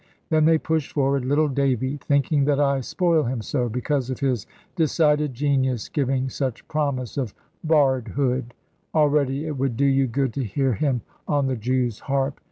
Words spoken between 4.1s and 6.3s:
his decided genius giving